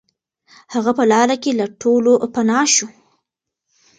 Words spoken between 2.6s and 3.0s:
شو.